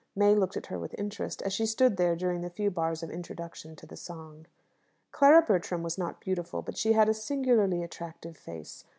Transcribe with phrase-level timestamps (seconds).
[0.15, 3.11] May looked at her with interest, as she stood there during the few bars of
[3.11, 4.47] introduction to the song.
[5.11, 8.83] Clara Bertram was not beautiful, but she had a singularly attractive face.